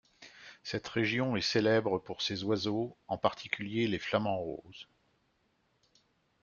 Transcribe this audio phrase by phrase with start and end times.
[0.63, 4.87] Cette région est célèbre pour ses oiseaux, en particulier les flamants roses.